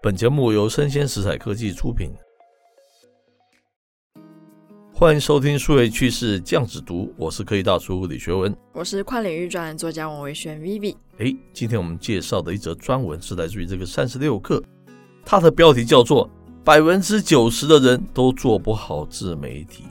[0.00, 2.12] 本节目由生鲜食材科技出品，
[4.94, 10.94] 欢迎收听数位趋势酱子读，我是科技大叔李学文，我是跨领域专栏作家王维轩 Vivi。
[11.18, 14.62] 哎，今天我们介绍的一则专文是来自于这个三十六氪，
[15.24, 16.30] 它的标题叫做
[16.64, 19.82] “百分之九十的人都做不好自媒体”。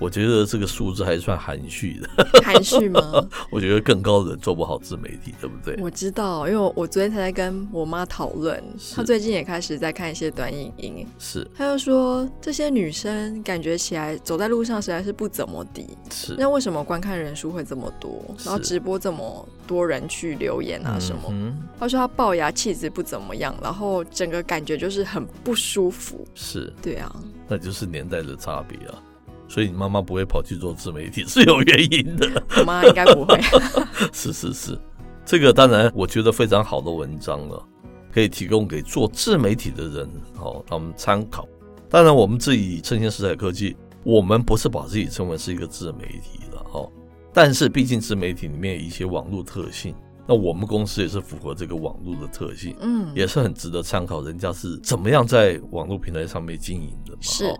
[0.00, 2.08] 我觉得这个数字还算含蓄的，
[2.42, 3.00] 含蓄吗？
[3.52, 5.76] 我觉得更高的人做不好自媒体，对不对？
[5.78, 8.62] 我知道，因为我昨天才在跟我妈讨论，
[8.94, 21.24] 她最近也开始在看一些短影音，是，她就说这些女生感觉起来走在路上实在是不怎么地，是，那为什么观看人数会这么多，然后直播这么多人去留言啊什么？
[21.30, 27.14] 嗯，她说她龅牙气质不怎么样，然后整个感觉就是很不舒服，是，对啊，
[27.46, 28.94] 那就是年代的差别啊。
[29.50, 33.36] 所以你妈妈不会跑去做自媒体 是有原因的，我妈应该不会。
[34.14, 34.78] 是是是，
[35.26, 37.60] 这个当然我觉得非常好的文章了，
[38.14, 41.48] 可以提供给做自媒体的人哦，他们参考。
[41.88, 46.88] 当然我们自己声鲜时代科技，我们不是把自己称为是一个自媒体了哈，
[47.34, 49.92] 但是毕竟自媒体里面有一些网络特性，
[50.28, 57.18] 那我们公司也是符合这个网络的特性，嗯，也是很值得参考，人家是怎么样在网络平台上面经营的嘛。
[57.20, 57.52] 是，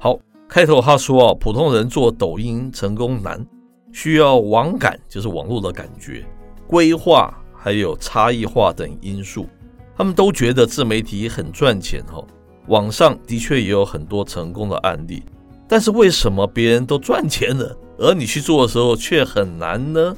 [0.00, 0.18] 好。
[0.54, 3.44] 开头他说啊，普通人做抖音成功难，
[3.92, 6.24] 需要网感，就是网络的感觉、
[6.68, 9.48] 规划，还有差异化等因素。
[9.96, 12.24] 他们都觉得自媒体很赚钱哈，
[12.68, 15.24] 网上的确也有很多成功的案例，
[15.66, 20.16] 但是为什么别人都赚钱了，而你去做的时候却很难呢？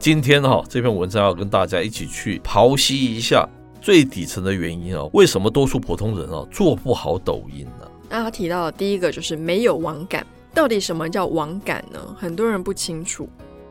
[0.00, 3.48] 今天哈这篇文章要跟大家一起去剖析一下
[3.80, 7.86] 最底层的原因啊，为什么多数普通人啊做不好抖音呢？
[8.08, 11.98] 那他提到的第一个就是没有网感，到底什么叫网感呢？
[12.18, 13.28] 很多人不清楚。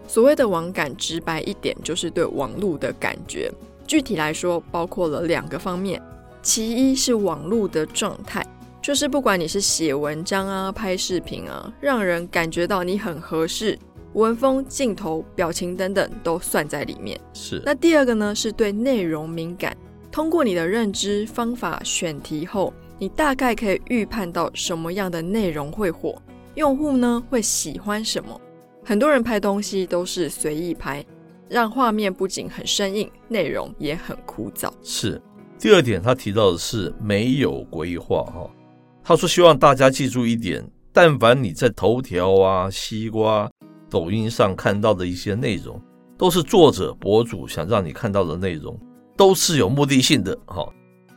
[0.08, 3.52] 所谓的网感，直白一点就是对网络的感觉。
[3.88, 6.02] 具体来说，包括了两个方面。
[6.42, 8.46] 其一是网络的状态，
[8.80, 13.80] 就是不管你是写文章啊、拍视频啊，让人感觉到你很合适，
[14.14, 17.20] 文风、镜头、表情等等都算在里面。
[17.34, 17.60] 是。
[17.66, 19.76] 那第二个呢，是对内容敏感，
[20.12, 22.72] 通过你的认知方法选题后。
[22.98, 26.16] 你大概可以预判到什么样的内容会火，
[26.56, 28.40] 用户呢会喜欢什么？
[28.84, 31.04] 很多人拍东西都是随意拍，
[31.50, 34.72] 让画面不仅很生硬，内容也很枯燥。
[34.82, 35.22] 是。
[35.58, 38.50] 第二点，他提到的是没有规划哈。
[39.04, 43.50] 他说希望大家记住一点：但凡你在头条啊、西瓜、
[43.90, 45.82] 抖音上看到的一些内容，
[46.18, 48.78] 都是作者博主想让你看到的内容，
[49.18, 50.68] 都是有目的性的哈。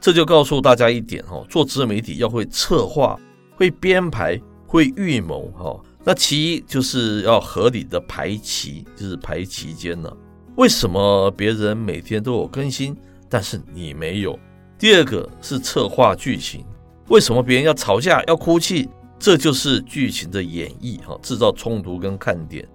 [0.01, 3.19] 这就告诉大家一点哈，做自媒体要会策划、
[3.57, 5.81] 会编排、会预谋哈。
[6.05, 10.11] 那其一就是要合理的排期，就是排期间呢。
[10.57, 12.97] 为什么别人每天都有更新，
[13.29, 14.39] 但是你没有？
[14.79, 16.65] 第二个是策划剧情，
[17.09, 18.89] 为什么别人要吵架、要哭泣？
[19.19, 22.67] 这就是剧情的演绎哈，制造冲突跟看点。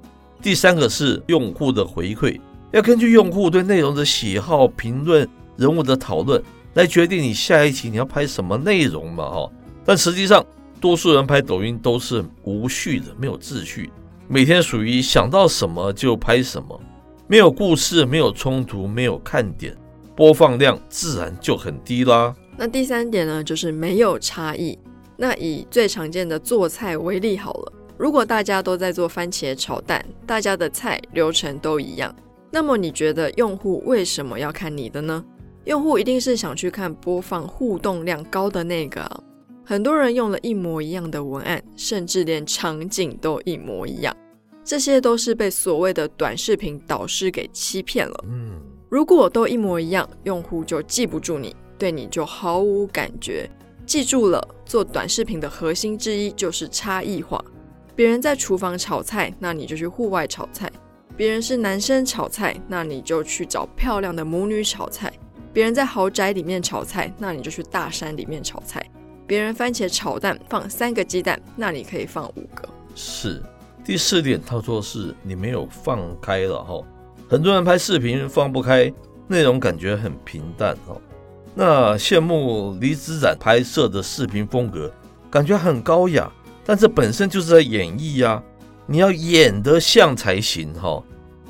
[0.41, 2.37] 第三个是用户的回馈，
[2.71, 6.43] 要根据用户对内容的喜好、评论、人物的讨论。
[6.73, 9.51] 来决定你下一期你要拍什么内容嘛，哈！
[9.85, 10.45] 但实际上，
[10.81, 13.91] 多数人拍抖音都是无序的，没有秩序，
[14.27, 16.79] 每天属于想到什么就拍什么，
[17.27, 19.75] 没有故事，没有冲突，没有看点，
[20.15, 22.35] 播放量自然就很低啦。
[22.57, 24.77] 那第三点呢，就是没有差异。
[25.15, 32.13] 那以最常见的做菜为例好了，如果大家都在做番茄炒蛋，大家的菜流程都一样，
[32.51, 35.23] 那么你觉得用户为什么要看你的呢？
[35.65, 39.23] 用户一定是想去看播放互动量高的那个啊。
[39.65, 44.13] 很多人用了一模一样的文案，甚至连场景都一模一样，
[44.63, 48.25] 这些都是被所谓的短视频导师给欺骗了。
[48.27, 48.59] 嗯，
[48.89, 53.49] 如果都一模一样，用户就记不住你，对你就毫无感觉。
[53.85, 57.43] 记住了，做短视频的核心之一就是差异化。
[57.95, 60.67] 别人在厨房炒菜，那你就去户外炒菜；
[61.15, 65.11] 别人是男生炒菜，那你就去找漂亮的母女炒菜。
[65.53, 68.83] 别人在豪宅里面炒菜，那你就去大山里面炒菜。
[69.27, 72.67] 别人番茄炒蛋放三个鸡蛋，那你可以放五个。
[72.95, 73.41] 是。
[73.85, 76.81] 第四点，他说是你没有放开了哈。
[77.29, 78.91] 很多人拍视频放不开，
[79.27, 80.95] 内容感觉很平淡哈。
[81.53, 84.89] 那羡慕李子展拍摄的视频风格，
[85.29, 86.31] 感觉很高雅，
[86.65, 88.41] 但这本身就是在演绎呀、
[88.87, 91.03] 你要演得像才行哈。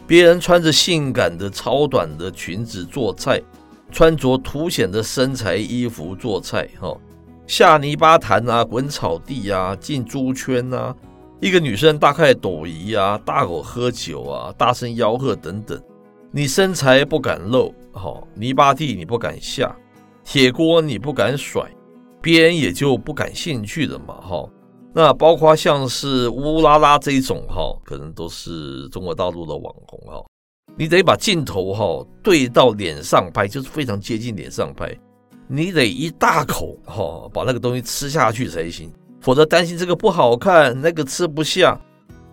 [0.07, 3.39] 别人穿着性感的超短的裙子做菜，
[3.93, 6.97] 穿着凸显的身材衣服做菜哈，
[7.45, 10.93] 下泥巴潭啊，滚草地啊，进猪圈啊，
[11.39, 15.79] 一个女生大快朵颐啊，大口喝酒啊，大声吆喝等等，
[16.31, 19.73] 你身材不敢露，哈，泥巴地你不敢下。
[20.25, 21.61] 铁锅你不敢甩，
[22.21, 24.49] 别人也就不感兴趣了嘛，哈。
[24.93, 30.23] 那包括像是乌拉拉这一种，哈，可能都是中国大陆的网红，哈。
[30.75, 34.91] 你得把镜头，哈，对到脸上拍，就是非常接近脸上拍。
[35.47, 38.91] 你得一大口，哈，把那个东西吃下去才行，
[39.21, 41.79] 否则担心这个不好看，那个吃不下，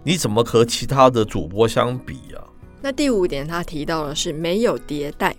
[0.02, 2.42] 你怎么和其他的主播相比呀？
[2.80, 5.36] 那第五点，他提到的是没有迭代。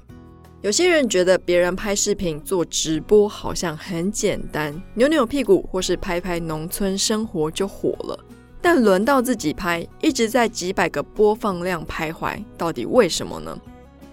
[0.62, 8.20] 有些人觉得别人拍视频做直播好像很简单，扭扭屁股或是拍拍农村生活就火了。
[8.62, 13.58] 但轮到自己拍，一直在几百个播放量徘徊，到底为什么呢？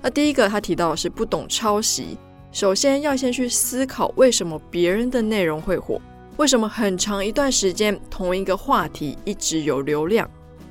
[0.01, 2.17] 那第一个他提到的是不懂抄袭，
[2.51, 6.01] 首先要先去思考为什么别人的内容会火，
[6.39, 10.29] 为什么很长一段时间同一个话题一直有流量。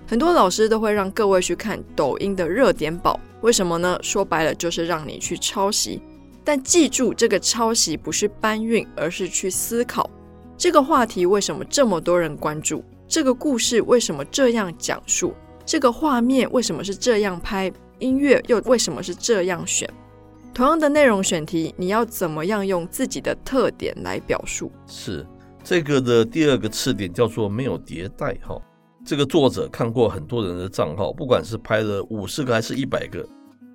[0.08, 3.20] 很多老师都会让各位去看抖音的热点宝。
[3.42, 4.00] 为什么呢？
[4.02, 6.02] 说白了就是让你去抄袭，
[6.44, 10.10] 但记住这个抄袭不是搬运，而是去思考
[10.58, 15.33] 这个话题为什么这么多人关注，这个故事为什么这样讲述，
[15.65, 19.89] 这个画面为什么是这样拍，音乐又为什么是这样选。
[20.54, 24.69] 同样的内容选题，你要怎么样用自己的特点来表述？
[24.88, 25.25] 是
[25.63, 28.62] 这个的第二个次点叫做没有迭代哈。
[29.06, 33.25] 这个作者看过很多人的账号，不管是拍了五十个还是一百个，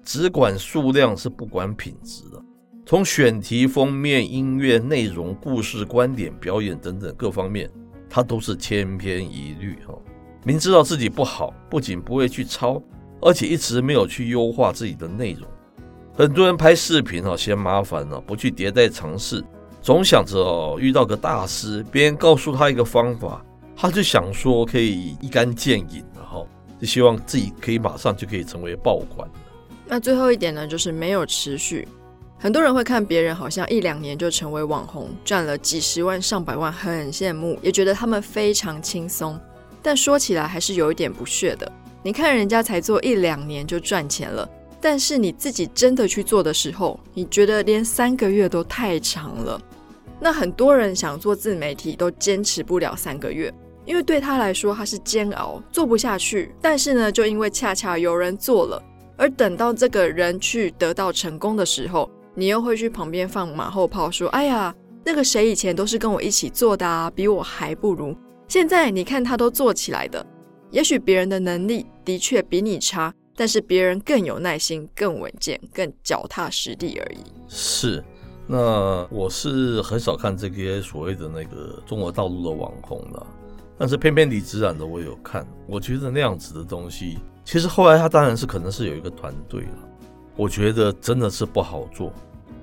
[0.04, 2.42] 只管数量是不管品质的。
[2.84, 7.70] 从选题、封面、音乐、内容、故事、观点、表演等等各方面，
[8.14, 9.94] 他都是千篇一律哈。
[10.44, 12.82] 明知道自己不好，不仅不会去抄，
[13.22, 15.48] 而且一直没有去优化自己的内容。
[16.14, 19.42] 很多人拍视频哦嫌麻烦了，不去迭代尝试，
[19.80, 23.42] 总想着哦遇到个大师，别人告诉他一个方法。
[23.74, 26.46] 他就想说可以一竿见影，然后
[26.78, 29.26] 就希望自己可以马上就可以成为爆款。
[29.86, 31.88] 那最后一点呢，就是没有持续。
[32.42, 39.38] 很多人会看别人好像一两年就成为网红，赚了几十万、上百万，很羡慕，也觉得他们非常轻松。
[39.80, 41.70] 但说起来还是有一点不屑的。
[42.02, 44.48] 你看人家才做一两年就赚钱了，
[44.80, 49.62] 但是你自己真的去做的时候，你觉得连三个月都太长了。
[50.18, 53.54] 那很多人想做自媒体都坚持不了三个月。
[53.84, 56.52] 因为对他来说，他是煎熬，做不下去。
[56.60, 58.82] 但是呢，就因为恰恰有人做了，
[59.16, 64.74] 而等到这个人去得到成功的时候，你又会去旁边放马后炮，说：“哎呀，
[65.04, 68.16] 那个谁以前都是跟我一起做的啊，比我还不如。
[68.48, 70.24] 现在你看他都做起来的。
[70.70, 77.18] 也许别人的能力的确比你差，但是别人更有耐心、更稳健、更脚踏实地而已。”
[77.48, 78.02] 是，
[78.46, 83.26] 那我是很少看这些所谓的那个中国大陆的网红的。
[83.78, 89.88] 但是偏偏李子然的我有看，我觉得那样子的东西，其实后来他当然是可能是有一个团队了，
[90.36, 92.12] 我觉得真的是不好做，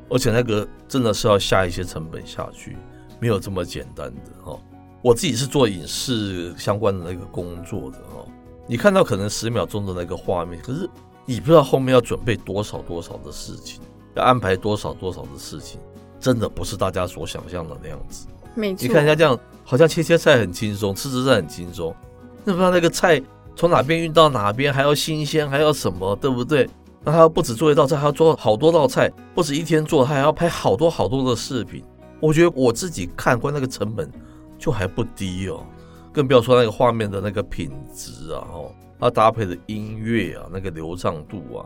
[0.10, 2.76] 而且那个真的是要下一些成本下去，
[3.19, 4.57] 没有这么简单的哈。
[5.02, 8.26] 我自己是做影视相关的那个工作的哈，
[8.68, 10.90] 你看到可能十秒钟的那个画面，可是
[11.26, 13.80] 你不知道后面要准备多少多少的事情，
[14.16, 15.80] 要安排多少多少的事情，
[16.19, 18.28] 真的不是大家所想象的那样子。
[18.56, 21.95] 没错，你看人家这样，好像切切菜很轻松，吃吃菜很轻松。
[22.44, 23.21] 那不知道那个菜
[23.56, 26.68] 从哪边运到哪边，还要新鲜，还要什么，对不对？
[27.04, 31.84] 那他不止做一道菜，还要做好多道菜，不止一天做，他还要拍好多好多的视频。
[32.20, 34.12] 我觉得我自己看过那个成本
[34.58, 35.66] 就还不低哦，
[36.12, 41.66] 更不要说那个画面的那个品质啊，哦，它搭配的音乐啊，那个流畅度啊，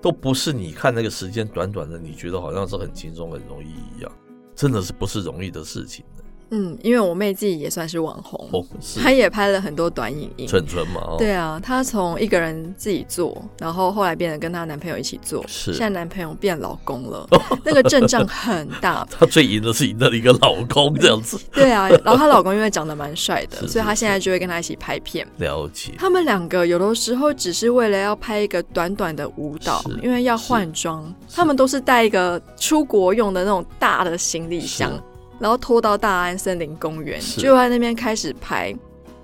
[0.00, 4.10] 都不是你看那个时间短短的，你觉得好像是很轻松很容易一样，
[4.54, 6.02] 真的是不是容易的事情。
[6.50, 8.64] 嗯，因为我妹自己也算是网红，哦、
[9.00, 10.46] 她也拍了很多短影音。
[10.46, 17.26] 纯纯嘛，哦、对啊，她从一个人自己做，然后后来变得跟她男朋友一起做，是现在男朋友变老公了，
[17.64, 19.06] 那个阵仗很大。
[19.18, 21.38] 她最赢的是赢的一个老公这样子。
[21.52, 25.26] 对啊，然后她老公因为长得蛮帅的， 所以她现在就会跟他一起拍片。
[25.38, 25.92] 了解。
[25.98, 34.92] 他们两个有的时候只是为了要拍一个短短的舞蹈，因为要换装，他们都是带一个出国用的那种大的行李箱。
[35.40, 38.72] 然后拖到大安森林公园，就在那边开始拍。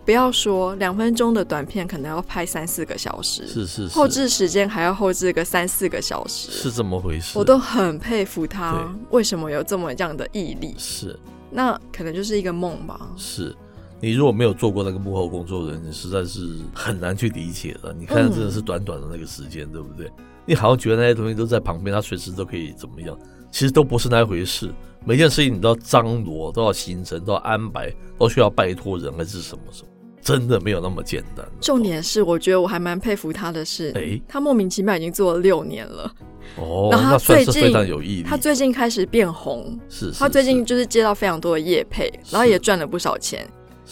[0.04, 7.36] 不要说两分钟的短片，可能要拍三四个小时，是是是，后置时间还要后置个三四个小时，是这么回事。
[7.36, 10.76] 我都很佩服他，为什么有这么这样的毅力？
[10.78, 11.18] 是，
[11.50, 13.10] 那可能就是一个梦吧。
[13.16, 13.54] 是。
[13.98, 17.92] 你如果没有做过那个幕后工作人，你实在是很难去理解的。
[17.92, 20.08] 你看，真的是短短的那个时间，嗯、对不对？
[20.44, 23.18] 你好像觉得那些东西都在旁边，他随时都可以怎么样？
[23.50, 24.70] 其实都不是那一回事。
[25.04, 29.88] 每件事情你都要张罗，都要形成，都要安排，都需要拜托人，还是什么什么？
[30.20, 31.46] 真的没有那么简单。
[31.60, 36.12] 重点是，我觉得我还蛮佩服他的是，哎，他莫名其妙已经做了六年了。
[36.56, 43.48] 哦，然后他最近非常有意义，他最近开始变红，是，是，他最近就是接到非常多的业配，然后也赚了不少钱。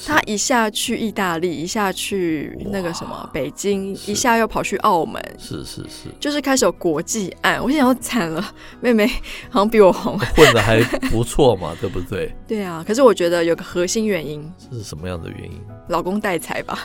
[0.07, 7.59] 他一下去意大利，一下去那个什么北京，一下又跑去澳门，是是是，就是开始有国际案。
[7.63, 8.45] 我想要惨了，
[8.81, 9.07] 妹妹
[9.51, 12.35] 好像比我红， 混的还不错嘛， 对不对？
[12.47, 15.61] 对啊，可是我觉得有个核心原因，是什么样的原因？
[15.89, 16.79] 老公带财吧。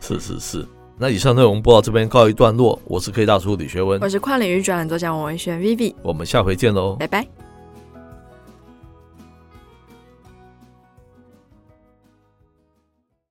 [0.00, 0.66] 是是是，
[0.98, 2.78] 那以上内容播到这边告一段落。
[2.84, 7.45] 我是科技大叔李学文，我是跨领域专栏作家王文轩 Vivi，我们下回见喽，拜拜。